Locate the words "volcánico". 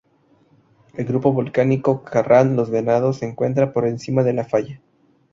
1.31-2.03